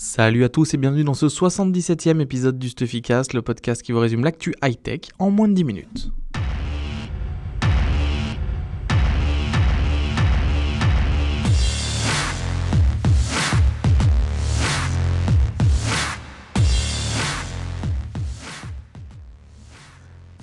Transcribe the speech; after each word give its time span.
Salut 0.00 0.44
à 0.44 0.48
tous 0.48 0.74
et 0.74 0.76
bienvenue 0.76 1.02
dans 1.02 1.12
ce 1.12 1.26
77e 1.26 2.20
épisode 2.20 2.56
du 2.56 2.68
Stuffycast, 2.68 3.34
le 3.34 3.42
podcast 3.42 3.82
qui 3.82 3.90
vous 3.90 3.98
résume 3.98 4.22
l'actu 4.22 4.54
high-tech 4.62 5.00
en 5.18 5.32
moins 5.32 5.48
de 5.48 5.54
10 5.54 5.64
minutes. 5.64 6.12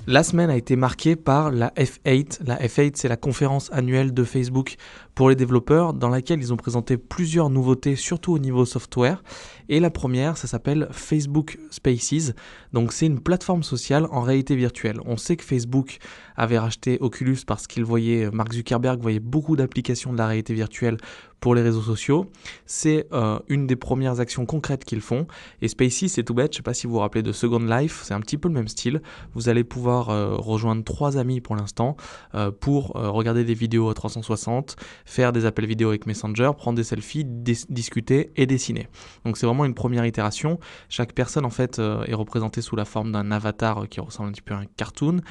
La 0.07 0.21
semaine 0.21 0.51
a 0.51 0.55
été 0.55 0.75
marquée 0.75 1.15
par 1.15 1.49
la 1.49 1.69
F8. 1.69 2.41
La 2.45 2.57
F8, 2.57 2.91
c'est 2.93 3.07
la 3.07 3.17
conférence 3.17 3.71
annuelle 3.73 4.13
de 4.13 4.23
Facebook 4.23 4.75
pour 5.15 5.29
les 5.29 5.35
développeurs 5.35 5.95
dans 5.95 6.09
laquelle 6.09 6.39
ils 6.39 6.53
ont 6.53 6.57
présenté 6.57 6.97
plusieurs 6.97 7.49
nouveautés, 7.49 7.95
surtout 7.95 8.33
au 8.33 8.37
niveau 8.37 8.65
software. 8.65 9.23
Et 9.67 9.79
la 9.79 9.89
première, 9.89 10.37
ça 10.37 10.45
s'appelle 10.45 10.87
Facebook 10.91 11.57
Spaces. 11.71 12.33
Donc 12.71 12.93
c'est 12.93 13.07
une 13.07 13.19
plateforme 13.19 13.63
sociale 13.63 14.05
en 14.11 14.21
réalité 14.21 14.55
virtuelle. 14.55 14.99
On 15.05 15.17
sait 15.17 15.37
que 15.37 15.43
Facebook 15.43 15.97
avait 16.35 16.59
racheté 16.59 16.99
Oculus 17.01 17.39
parce 17.47 17.65
qu'il 17.65 17.83
voyait, 17.83 18.29
Mark 18.31 18.53
Zuckerberg 18.53 19.01
voyait 19.01 19.19
beaucoup 19.19 19.55
d'applications 19.55 20.13
de 20.13 20.19
la 20.19 20.27
réalité 20.27 20.53
virtuelle 20.53 20.97
pour 21.39 21.55
les 21.55 21.61
réseaux 21.61 21.81
sociaux. 21.81 22.31
C'est 22.65 23.07
euh, 23.13 23.39
une 23.47 23.67
des 23.67 23.75
premières 23.75 24.19
actions 24.19 24.45
concrètes 24.45 24.85
qu'ils 24.85 25.01
font. 25.01 25.27
Et 25.61 25.67
Spaces, 25.67 26.07
c'est 26.07 26.23
tout 26.23 26.33
bête, 26.33 26.53
je 26.53 26.55
ne 26.55 26.59
sais 26.59 26.63
pas 26.63 26.73
si 26.73 26.87
vous 26.87 26.93
vous 26.93 26.99
rappelez 26.99 27.23
de 27.23 27.31
Second 27.31 27.59
Life, 27.59 28.01
c'est 28.03 28.13
un 28.13 28.19
petit 28.19 28.37
peu 28.37 28.47
le 28.47 28.53
même 28.53 28.67
style. 28.67 29.01
Vous 29.33 29.49
allez 29.49 29.63
pouvoir 29.63 30.09
euh, 30.09 30.35
rejoindre 30.35 30.83
trois 30.83 31.17
amis 31.17 31.41
pour 31.41 31.55
l'instant 31.55 31.97
euh, 32.33 32.51
pour 32.51 32.93
regarder 32.95 33.43
des 33.43 33.53
vidéos 33.53 33.89
à 33.89 33.93
360, 33.93 34.75
faire 35.05 35.31
des 35.31 35.45
appels 35.45 35.65
vidéo 35.65 35.89
avec 35.89 36.05
Messenger, 36.05 36.51
prendre 36.57 36.77
des 36.77 36.83
selfies, 36.83 37.25
discuter 37.25 38.31
et 38.35 38.45
dessiner. 38.45 38.87
Donc 39.25 39.37
c'est 39.37 39.45
vraiment 39.45 39.65
une 39.65 39.73
première 39.73 40.05
itération. 40.05 40.59
Chaque 40.89 41.13
personne 41.13 41.45
en 41.45 41.49
fait 41.49 41.79
est 41.79 42.13
représentée 42.13 42.61
sous 42.61 42.75
la 42.75 42.85
forme 42.85 43.11
d'un 43.11 43.31
avatar 43.31 43.87
qui 43.89 43.99
ressemble 43.99 44.29
un 44.29 44.31
petit 44.31 44.41
peu 44.41 44.53
à 44.53 44.57
un 44.57 44.65
cartoon. 44.77 45.21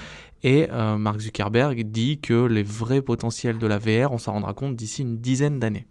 Et 0.46 0.68
Mark 0.98 1.20
Zuckerberg 1.20 1.82
dit 1.84 2.20
que 2.20 2.44
les 2.44 2.62
vrais 2.62 3.00
potentiels 3.00 3.58
de 3.58 3.66
la 3.66 3.78
VR, 3.78 4.12
on 4.12 4.18
s'en 4.18 4.32
rendra 4.32 4.52
compte 4.52 4.76
d'ici 4.76 5.00
une 5.00 5.16
dizaine 5.16 5.58
d'années. 5.58 5.86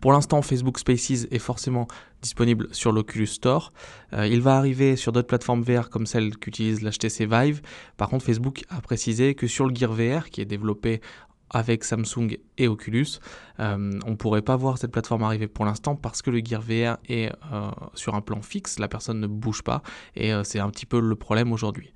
Pour 0.00 0.12
l'instant, 0.12 0.40
Facebook 0.40 0.78
Spaces 0.78 1.26
est 1.30 1.38
forcément 1.38 1.86
disponible 2.22 2.68
sur 2.72 2.90
l'Oculus 2.90 3.26
Store. 3.26 3.72
Euh, 4.14 4.26
il 4.26 4.40
va 4.40 4.56
arriver 4.56 4.96
sur 4.96 5.12
d'autres 5.12 5.28
plateformes 5.28 5.62
VR 5.62 5.90
comme 5.90 6.06
celle 6.06 6.36
qu'utilise 6.38 6.82
l'HTC 6.82 7.26
Vive. 7.26 7.60
Par 7.98 8.08
contre, 8.08 8.24
Facebook 8.24 8.64
a 8.70 8.80
précisé 8.80 9.34
que 9.34 9.46
sur 9.46 9.66
le 9.66 9.74
Gear 9.74 9.92
VR, 9.92 10.30
qui 10.30 10.40
est 10.40 10.46
développé 10.46 11.02
avec 11.50 11.84
Samsung 11.84 12.38
et 12.58 12.68
Oculus. 12.68 13.06
Euh, 13.58 13.98
on 14.06 14.10
ne 14.10 14.16
pourrait 14.16 14.42
pas 14.42 14.56
voir 14.56 14.78
cette 14.78 14.92
plateforme 14.92 15.22
arriver 15.22 15.48
pour 15.48 15.64
l'instant 15.64 15.96
parce 15.96 16.22
que 16.22 16.30
le 16.30 16.40
Gear 16.44 16.62
VR 16.62 16.98
est 17.08 17.30
euh, 17.52 17.70
sur 17.94 18.14
un 18.14 18.20
plan 18.20 18.40
fixe, 18.40 18.78
la 18.78 18.88
personne 18.88 19.20
ne 19.20 19.26
bouge 19.26 19.62
pas 19.62 19.82
et 20.14 20.32
euh, 20.32 20.44
c'est 20.44 20.60
un 20.60 20.70
petit 20.70 20.86
peu 20.86 21.00
le 21.00 21.16
problème 21.16 21.52
aujourd'hui. 21.52 21.92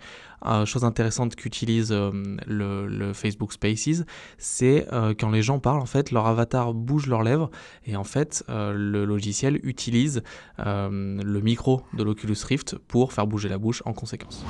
chose 0.66 0.84
intéressante 0.84 1.36
qu'utilise 1.36 1.90
le, 1.90 3.12
Facebook 3.14 3.52
Spaces, 3.52 4.04
c'est 4.36 4.86
quand 5.18 5.30
les 5.30 5.40
gens 5.40 5.58
parlent, 5.58 5.80
en 5.80 5.86
fait, 5.86 6.10
leur 6.10 6.26
avatar 6.26 6.74
bouge 6.74 7.06
leurs 7.06 7.22
lèvres 7.22 7.50
et 7.86 7.96
en 7.96 8.04
fait, 8.04 8.44
le 8.48 9.04
logiciel 9.06 9.58
utilise 9.62 10.22
le 10.58 11.40
micro 11.40 11.82
de 11.94 12.02
l'Oculus 12.02 12.36
Rift 12.46 12.76
pour 12.76 13.14
faire 13.14 13.26
bouger 13.26 13.48
la 13.48 13.56
bouche 13.56 13.82
en 13.86 13.94
conséquence. 13.94 14.44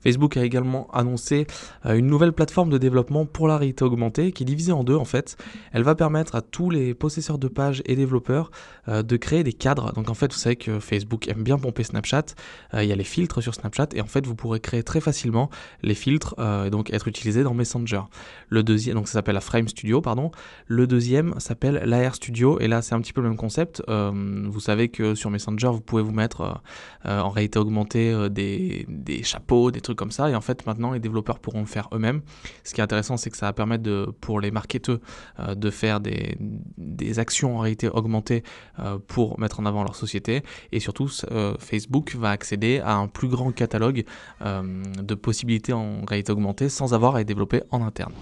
Facebook 0.00 0.36
a 0.36 0.44
également 0.44 0.88
annoncé 0.92 1.46
euh, 1.86 1.94
une 1.94 2.06
nouvelle 2.06 2.32
plateforme 2.32 2.70
de 2.70 2.78
développement 2.78 3.26
pour 3.26 3.48
la 3.48 3.58
réalité 3.58 3.84
augmentée 3.84 4.32
qui 4.32 4.42
est 4.42 4.46
divisée 4.46 4.72
en 4.72 4.84
deux 4.84 4.96
en 4.96 5.04
fait. 5.04 5.36
Elle 5.72 5.82
va 5.82 5.94
permettre 5.94 6.34
à 6.34 6.42
tous 6.42 6.70
les 6.70 6.94
possesseurs 6.94 7.38
de 7.38 7.48
pages 7.48 7.82
et 7.86 7.96
développeurs 7.96 8.50
euh, 8.88 9.02
de 9.02 9.16
créer 9.16 9.44
des 9.44 9.52
cadres. 9.52 9.92
Donc 9.92 10.08
en 10.08 10.14
fait, 10.14 10.32
vous 10.32 10.38
savez 10.38 10.56
que 10.56 10.80
Facebook 10.80 11.28
aime 11.28 11.42
bien 11.42 11.58
pomper 11.58 11.84
Snapchat. 11.84 12.34
Euh, 12.74 12.82
il 12.82 12.88
y 12.88 12.92
a 12.92 12.96
les 12.96 13.04
filtres 13.04 13.42
sur 13.42 13.54
Snapchat 13.54 13.88
et 13.94 14.00
en 14.00 14.06
fait, 14.06 14.26
vous 14.26 14.34
pourrez 14.34 14.60
créer 14.60 14.82
très 14.82 15.00
facilement 15.00 15.50
les 15.82 15.94
filtres 15.94 16.34
et 16.66 16.70
donc 16.70 16.92
être 16.92 17.08
utilisés 17.08 17.42
dans 17.42 17.54
Messenger. 17.54 18.02
Le 18.48 18.62
deuxième, 18.62 18.96
donc 18.96 19.08
ça 19.08 19.14
s'appelle 19.14 19.34
la 19.34 19.40
Frame 19.40 19.68
Studio, 19.68 20.00
pardon. 20.00 20.30
Le 20.66 20.86
deuxième 20.86 21.34
s'appelle 21.38 21.82
l'AR 21.84 22.14
Studio 22.14 22.58
et 22.60 22.68
là, 22.68 22.82
c'est 22.82 22.94
un 22.94 23.00
petit 23.00 23.12
peu 23.12 23.20
le 23.20 23.28
même 23.28 23.36
concept. 23.36 23.82
vous 23.88 24.60
savez 24.60 24.88
que 24.88 25.14
sur 25.14 25.30
Messenger, 25.30 25.68
vous 25.68 25.80
pouvez 25.80 26.02
vous 26.02 26.12
mettre 26.12 26.60
en 27.04 27.28
réalité 27.30 27.58
augmentée 27.58 28.28
des, 28.30 28.86
des 28.88 29.22
chapeaux, 29.22 29.70
des 29.70 29.80
trucs 29.80 29.89
comme 29.94 30.10
ça. 30.10 30.30
Et 30.30 30.34
en 30.34 30.40
fait, 30.40 30.66
maintenant, 30.66 30.92
les 30.92 31.00
développeurs 31.00 31.38
pourront 31.38 31.60
le 31.60 31.66
faire 31.66 31.88
eux-mêmes. 31.92 32.22
Ce 32.64 32.74
qui 32.74 32.80
est 32.80 32.84
intéressant, 32.84 33.16
c'est 33.16 33.30
que 33.30 33.36
ça 33.36 33.46
va 33.46 33.52
permettre 33.52 33.82
de, 33.82 34.12
pour 34.20 34.40
les 34.40 34.50
marketeurs 34.50 34.98
euh, 35.38 35.54
de 35.54 35.70
faire 35.70 36.00
des, 36.00 36.36
des, 36.78 37.18
actions 37.18 37.56
en 37.56 37.60
réalité 37.60 37.88
augmentée 37.88 38.42
euh, 38.78 38.98
pour 39.06 39.38
mettre 39.40 39.60
en 39.60 39.66
avant 39.66 39.82
leur 39.82 39.96
société. 39.96 40.42
Et 40.72 40.80
surtout, 40.80 41.10
euh, 41.30 41.54
Facebook 41.58 42.14
va 42.16 42.30
accéder 42.30 42.80
à 42.80 42.94
un 42.94 43.08
plus 43.08 43.28
grand 43.28 43.52
catalogue 43.52 44.04
de 44.40 45.14
possibilités 45.14 45.72
en 45.72 46.04
réalité 46.04 46.32
augmentée 46.32 46.68
sans 46.68 46.94
avoir 46.94 47.16
à 47.16 47.18
les 47.18 47.24
développer 47.24 47.62
en 47.70 47.82
interne. 47.82 48.12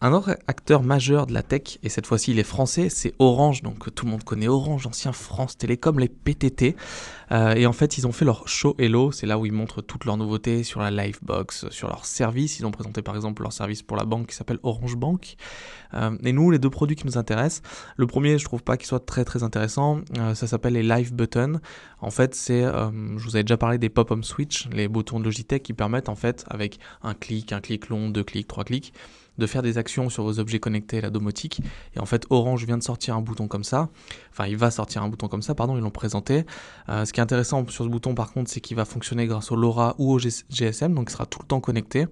Un 0.00 0.12
autre 0.12 0.38
acteur 0.46 0.84
majeur 0.84 1.26
de 1.26 1.34
la 1.34 1.42
tech, 1.42 1.80
et 1.82 1.88
cette 1.88 2.06
fois-ci 2.06 2.30
il 2.30 2.38
est 2.38 2.44
français, 2.44 2.88
c'est 2.88 3.14
Orange. 3.18 3.62
Donc 3.62 3.92
tout 3.96 4.04
le 4.04 4.12
monde 4.12 4.22
connaît 4.22 4.46
Orange, 4.46 4.86
ancien 4.86 5.10
France 5.10 5.58
Télécom, 5.58 5.98
les 5.98 6.08
PTT. 6.08 6.76
Euh, 7.30 7.54
et 7.54 7.66
en 7.66 7.72
fait, 7.72 7.98
ils 7.98 8.06
ont 8.06 8.12
fait 8.12 8.24
leur 8.24 8.48
show 8.48 8.74
Hello. 8.78 9.12
C'est 9.12 9.26
là 9.26 9.38
où 9.38 9.46
ils 9.46 9.52
montrent 9.52 9.82
toutes 9.82 10.04
leurs 10.04 10.16
nouveautés 10.16 10.62
sur 10.62 10.80
la 10.80 10.90
Livebox, 10.90 11.68
sur 11.70 11.88
leurs 11.88 12.04
services. 12.04 12.58
Ils 12.58 12.66
ont 12.66 12.70
présenté 12.70 13.02
par 13.02 13.16
exemple 13.16 13.42
leur 13.42 13.52
service 13.52 13.82
pour 13.82 13.96
la 13.96 14.04
banque 14.04 14.28
qui 14.28 14.34
s'appelle 14.34 14.58
Orange 14.62 14.96
Bank. 14.96 15.36
Euh, 15.94 16.16
et 16.22 16.32
nous, 16.32 16.50
les 16.50 16.58
deux 16.58 16.70
produits 16.70 16.96
qui 16.96 17.06
nous 17.06 17.18
intéressent, 17.18 17.62
le 17.96 18.06
premier, 18.06 18.38
je 18.38 18.44
trouve 18.44 18.62
pas 18.62 18.76
qu'il 18.76 18.86
soit 18.86 19.04
très 19.04 19.24
très 19.24 19.42
intéressant. 19.42 20.00
Euh, 20.18 20.34
ça 20.34 20.46
s'appelle 20.46 20.74
les 20.74 20.82
Live 20.82 21.14
Buttons. 21.14 21.60
En 22.00 22.10
fait, 22.10 22.34
c'est, 22.34 22.62
je 22.62 23.24
vous 23.24 23.34
avais 23.34 23.44
déjà 23.44 23.56
parlé 23.56 23.78
des 23.78 23.88
pop-up 23.88 24.24
switch, 24.24 24.68
les 24.70 24.86
boutons 24.86 25.18
de 25.18 25.24
Logitech 25.24 25.62
qui 25.62 25.72
permettent 25.72 26.08
en 26.08 26.14
fait, 26.14 26.44
avec 26.48 26.78
un 27.02 27.14
clic, 27.14 27.52
un 27.52 27.60
clic 27.60 27.88
long, 27.88 28.08
deux 28.08 28.22
clics, 28.22 28.46
trois 28.46 28.64
clics, 28.64 28.92
de 29.38 29.46
faire 29.46 29.62
des 29.62 29.78
actions 29.78 30.10
sur 30.10 30.24
vos 30.24 30.38
objets 30.38 30.58
connectés, 30.58 31.00
la 31.00 31.10
domotique. 31.10 31.60
Et 31.94 32.00
en 32.00 32.06
fait, 32.06 32.26
Orange 32.28 32.66
vient 32.66 32.76
de 32.76 32.82
sortir 32.82 33.16
un 33.16 33.22
bouton 33.22 33.48
comme 33.48 33.64
ça. 33.64 33.88
Enfin, 34.30 34.46
il 34.46 34.56
va 34.56 34.70
sortir 34.70 35.02
un 35.02 35.08
bouton 35.08 35.28
comme 35.28 35.42
ça, 35.42 35.54
pardon, 35.54 35.76
ils 35.76 35.82
l'ont 35.82 35.90
présenté. 35.90 36.44
Euh, 36.88 37.04
ce 37.04 37.12
qui 37.18 37.20
est 37.20 37.24
intéressant 37.24 37.66
sur 37.66 37.82
ce 37.82 37.90
bouton, 37.90 38.14
par 38.14 38.32
contre, 38.32 38.48
c'est 38.48 38.60
qu'il 38.60 38.76
va 38.76 38.84
fonctionner 38.84 39.26
grâce 39.26 39.50
au 39.50 39.56
LoRa 39.56 39.96
ou 39.98 40.12
au 40.12 40.20
GSM, 40.20 40.94
donc 40.94 41.08
il 41.10 41.12
sera 41.12 41.26
tout 41.26 41.40
le 41.42 41.48
temps 41.48 41.58
connecté. 41.58 42.06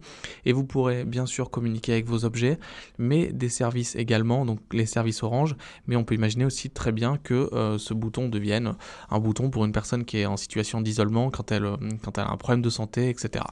Et 0.45 0.53
vous 0.53 0.65
pourrez 0.65 1.05
bien 1.05 1.27
sûr 1.27 1.49
communiquer 1.49 1.93
avec 1.93 2.07
vos 2.07 2.25
objets, 2.25 2.59
mais 2.99 3.33
des 3.33 3.49
services 3.49 3.95
également, 3.95 4.45
donc 4.45 4.59
les 4.73 4.85
services 4.85 5.23
Orange. 5.23 5.55
Mais 5.87 5.95
on 5.95 6.03
peut 6.03 6.17
imaginer 6.17 6.45
aussi 6.45 6.71
très 6.71 6.91
bien 6.91 7.19
que 7.19 7.49
euh, 7.55 7.79
ce 7.79 7.95
bouton 7.95 8.29
devienne 8.29 8.75
un 9.09 9.21
bouton 9.21 9.49
pour 9.49 9.65
une 9.65 9.71
personne 9.71 10.05
qui 10.05 10.19
est 10.19 10.27
en 10.27 10.37
situation 10.37 10.81
d'isolement 10.81 11.31
quand 11.31 11.53
elle, 11.53 11.67
euh, 11.67 11.77
quand 12.03 12.19
elle 12.19 12.25
a 12.25 12.33
un 12.33 12.37
problème 12.37 12.63
de 12.63 12.71
santé, 12.71 13.09
etc. 13.09 13.45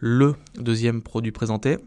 Le 0.00 0.34
deuxième 0.56 1.02
produit 1.02 1.30
présenté, 1.30 1.78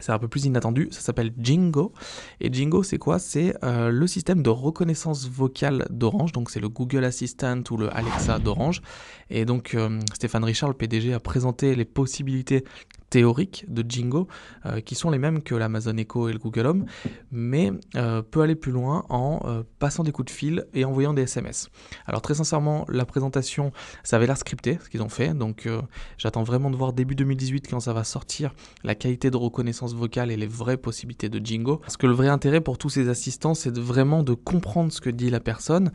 c'est 0.00 0.12
un 0.12 0.18
peu 0.18 0.28
plus 0.28 0.44
inattendu, 0.44 0.88
ça 0.90 1.00
s'appelle 1.00 1.32
Jingo. 1.40 1.92
Et 2.40 2.52
Jingo, 2.52 2.82
c'est 2.82 2.98
quoi? 2.98 3.18
C'est 3.18 3.54
euh, 3.64 3.90
le 3.90 4.06
système 4.06 4.42
de 4.42 4.50
reconnaissance 4.50 5.28
vocale 5.28 5.86
d'Orange, 5.90 6.32
donc 6.32 6.50
c'est 6.50 6.60
le 6.60 6.68
Google 6.68 7.04
Assistant 7.04 7.62
ou 7.70 7.76
le 7.76 7.94
Alexa 7.94 8.38
d'Orange. 8.38 8.82
Et 9.30 9.44
donc 9.44 9.74
euh, 9.74 10.00
Stéphane 10.14 10.44
Richard, 10.44 10.68
le 10.68 10.74
PDG, 10.74 11.12
a 11.12 11.20
présenté 11.20 11.74
les 11.74 11.84
possibilités 11.84 12.64
théoriques 13.10 13.64
de 13.68 13.84
Jingo, 13.88 14.28
euh, 14.66 14.80
qui 14.80 14.94
sont 14.94 15.10
les 15.10 15.18
mêmes 15.18 15.42
que 15.42 15.54
l'Amazon 15.54 15.96
Echo 15.96 16.28
et 16.28 16.32
le 16.32 16.38
Google 16.38 16.66
Home, 16.66 16.86
mais 17.30 17.72
euh, 17.96 18.22
peut 18.22 18.42
aller 18.42 18.54
plus 18.54 18.72
loin 18.72 19.04
en 19.08 19.40
euh, 19.44 19.62
passant 19.78 20.04
des 20.04 20.12
coups 20.12 20.26
de 20.26 20.36
fil 20.36 20.66
et 20.74 20.84
envoyant 20.84 21.14
des 21.14 21.22
SMS. 21.22 21.70
Alors 22.06 22.22
très 22.22 22.34
sincèrement, 22.34 22.84
la 22.88 23.04
présentation, 23.06 23.72
ça 24.02 24.16
avait 24.16 24.26
l'air 24.26 24.36
scripté, 24.36 24.78
ce 24.82 24.88
qu'ils 24.88 25.02
ont 25.02 25.08
fait, 25.08 25.34
donc 25.34 25.68
j'attends 26.16 26.42
vraiment 26.42 26.70
de 26.70 26.76
voir 26.76 26.92
début 26.92 27.14
2018 27.14 27.68
quand 27.68 27.80
ça 27.80 27.92
va 27.92 28.04
sortir 28.04 28.54
la 28.84 28.94
qualité 28.94 29.30
de 29.30 29.36
reconnaissance 29.36 29.94
vocale 29.94 30.30
et 30.30 30.36
les 30.36 30.46
vraies 30.46 30.76
possibilités 30.76 31.28
de 31.28 31.44
Jingo. 31.44 31.78
Parce 31.78 31.96
que 31.96 32.06
le 32.06 32.12
vrai 32.12 32.28
intérêt 32.28 32.60
pour 32.60 32.78
tous 32.78 32.90
ces 32.90 33.08
assistants, 33.08 33.54
c'est 33.54 33.76
vraiment 33.76 34.22
de 34.22 34.34
comprendre 34.34 34.92
ce 34.92 35.00
que 35.00 35.10
dit 35.10 35.30
la 35.30 35.40
personne 35.40 35.92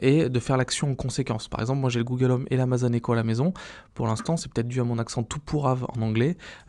et 0.00 0.28
de 0.28 0.40
faire 0.40 0.56
l'action 0.56 0.90
en 0.90 0.94
conséquence. 0.94 1.48
Par 1.48 1.60
exemple, 1.60 1.80
moi 1.80 1.90
j'ai 1.90 1.98
le 1.98 2.04
Google 2.04 2.30
Home 2.30 2.46
et 2.50 2.56
l'Amazon 2.56 2.92
Echo 2.92 3.12
à 3.12 3.16
la 3.16 3.24
maison. 3.24 3.52
Pour 3.94 4.06
l'instant, 4.06 4.36
c'est 4.36 4.52
peut-être 4.52 4.68
dû 4.68 4.80
à 4.80 4.84
mon 4.84 4.98
accent 4.98 5.22
tout 5.22 5.40
pourrave 5.40 5.86
en 5.96 6.02
anglais 6.02 6.13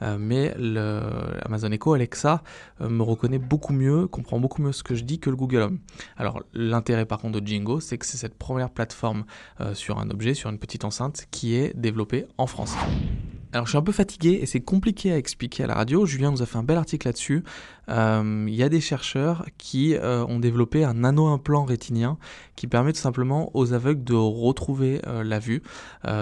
euh, 0.01 0.18
mais 0.19 0.53
le 0.57 1.01
Amazon 1.44 1.71
Echo 1.71 1.94
Alexa 1.94 2.44
euh, 2.81 2.89
me 2.89 3.03
reconnaît 3.03 3.39
beaucoup 3.39 3.74
mieux, 3.74 4.07
comprend 4.07 4.39
beaucoup 4.39 4.62
mieux 4.62 4.71
ce 4.71 4.83
que 4.83 4.95
je 4.95 5.03
dis 5.03 5.19
que 5.19 5.30
le 5.30 5.36
Google 5.36 5.62
Home. 5.62 5.80
Alors 6.18 6.44
l'intérêt 6.53 7.06
par 7.06 7.19
contre 7.19 7.39
de 7.39 7.47
Jingo, 7.47 7.80
c'est 7.80 7.97
que 7.97 8.06
c'est 8.06 8.18
cette 8.18 8.38
première 8.38 8.69
plateforme 8.69 9.25
euh, 9.62 9.74
sur 9.74 10.00
un 10.00 10.09
objet, 10.09 10.33
sur 10.33 10.50
une 10.50 10.59
petite 10.59 10.86
enceinte, 10.86 11.25
qui 11.31 11.56
est 11.56 11.75
développée 11.75 12.25
en 12.38 12.47
français. 12.47 12.77
Alors 13.55 13.67
je 13.67 13.71
suis 13.71 13.77
un 13.77 13.83
peu 13.83 13.93
fatigué 13.93 14.39
et 14.41 14.45
c'est 14.45 14.59
compliqué 14.59 15.13
à 15.13 15.17
expliquer 15.17 15.63
à 15.63 15.67
la 15.67 15.75
radio. 15.75 16.05
Julien 16.05 16.29
nous 16.29 16.41
a 16.41 16.45
fait 16.45 16.57
un 16.57 16.63
bel 16.63 16.75
article 16.75 17.07
là-dessus. 17.07 17.41
Euh, 17.87 18.45
il 18.49 18.53
y 18.53 18.63
a 18.63 18.67
des 18.67 18.81
chercheurs 18.81 19.45
qui 19.57 19.95
euh, 19.95 20.25
ont 20.25 20.39
développé 20.39 20.83
un 20.83 20.95
nano-implant 20.95 21.63
rétinien 21.63 22.17
qui 22.57 22.67
permet 22.67 22.91
tout 22.91 22.99
simplement 22.99 23.51
aux 23.55 23.71
aveugles 23.71 24.03
de 24.03 24.13
retrouver 24.13 24.99
euh, 25.07 25.23
la 25.23 25.39
vue. 25.39 25.61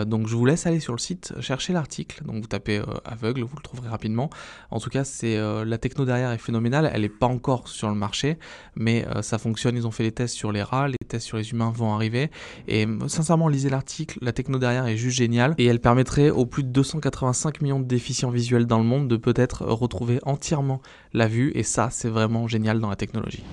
donc 0.06 0.28
je 0.28 0.36
vous 0.36 0.46
laisse 0.46 0.68
aller 0.68 0.80
sur 0.80 0.94
le 0.94 1.00
site 1.00 1.34
chercher 1.40 1.74
l'article. 1.74 2.24
Donc 2.24 2.36
vous 2.42 2.48
tapez 2.48 2.80
aveugle, 3.04 3.42
vous 3.42 3.56
le 3.56 3.64
trouverez 3.64 3.90
rapidement. 3.90 4.30
En 4.70 4.80
tout 4.80 4.92
cas, 4.92 5.04
c'est 5.04 5.38
la 5.66 5.78
techno 5.80 6.06
derrière 6.06 6.32
est 6.32 6.38
phénoménale. 6.38 6.92
Elle 6.94 7.02
n'est 7.02 7.10
pas 7.10 7.26
encore 7.26 7.68
sur 7.68 7.90
le 7.90 7.96
marché, 7.96 8.38
mais 8.76 9.06
ça 9.22 9.40
fonctionne. 9.40 9.76
Ils 9.76 9.88
ont 9.88 9.92
fait 9.92 10.04
les 10.04 10.12
tests 10.12 10.36
sur 10.36 10.52
les 10.52 10.62
rats, 10.62 10.88
les 10.88 10.98
tests 11.08 11.26
sur 11.26 11.38
les 11.38 11.52
humains 11.52 11.72
vont 11.72 11.94
arriver. 11.94 12.30
Et 12.68 12.88
sincèrement, 13.08 13.48
lisez 13.48 13.70
l'article. 13.70 14.20
La 14.22 14.34
techno 14.34 14.60
derrière 14.60 14.86
est 14.86 14.98
juste 14.98 15.18
géniale 15.18 15.56
et 15.58 15.66
elle 15.66 15.80
permettrait 15.80 16.30
aux 16.30 16.46
plus 16.46 16.64
de 16.64 16.70
280 16.70 17.23
5 17.32 17.62
millions 17.62 17.80
de 17.80 17.86
déficients 17.86 18.32
visuels 18.32 18.66
dans 18.66 18.80
le 18.80 18.84
monde 18.84 19.08
de 19.08 19.16
peut-être 19.16 19.64
retrouver 19.64 20.20
entièrement 20.24 20.82
la 21.14 21.28
vue 21.28 21.52
et 21.56 21.64
ça 21.64 21.90
c'est 21.92 22.10
vraiment 22.10 22.48
génial 22.50 22.82
dans 22.82 22.90
la 22.90 22.98
technologie. 22.98 23.44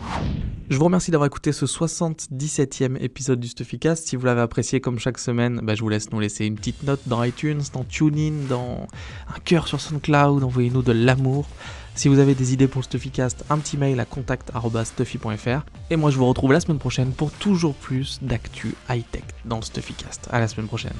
Je 0.70 0.76
vous 0.76 0.84
remercie 0.84 1.10
d'avoir 1.10 1.26
écouté 1.26 1.52
ce 1.52 1.66
77e 1.66 2.96
épisode 3.00 3.40
du 3.40 3.48
Stuffycast. 3.48 4.06
Si 4.06 4.16
vous 4.16 4.24
l'avez 4.24 4.40
apprécié 4.40 4.80
comme 4.80 4.98
chaque 4.98 5.18
semaine, 5.18 5.60
bah, 5.62 5.74
je 5.74 5.82
vous 5.82 5.88
laisse 5.88 6.10
nous 6.12 6.20
laisser 6.20 6.46
une 6.46 6.54
petite 6.54 6.84
note 6.84 7.00
dans 7.06 7.22
iTunes, 7.24 7.60
dans 7.72 7.84
TuneIn, 7.84 8.48
dans 8.48 8.86
un 9.34 9.38
cœur 9.44 9.66
sur 9.68 9.80
SoundCloud, 9.80 10.42
envoyez-nous 10.44 10.82
de 10.82 10.92
l'amour. 10.92 11.48
Si 11.96 12.08
vous 12.08 12.20
avez 12.20 12.34
des 12.34 12.52
idées 12.52 12.68
pour 12.68 12.80
le 12.80 12.84
Stuffycast, 12.84 13.44
un 13.50 13.58
petit 13.58 13.76
mail 13.76 13.98
à 13.98 14.04
contact.stuffy.fr. 14.04 15.66
Et 15.90 15.96
moi 15.96 16.10
je 16.10 16.16
vous 16.16 16.26
retrouve 16.26 16.52
la 16.52 16.60
semaine 16.60 16.78
prochaine 16.78 17.12
pour 17.12 17.32
toujours 17.32 17.74
plus 17.74 18.20
d'actu 18.22 18.74
high-tech 18.88 19.24
dans 19.44 19.56
le 19.56 19.62
Stuffycast. 19.62 20.28
À 20.30 20.38
la 20.38 20.46
semaine 20.46 20.68
prochaine. 20.68 20.94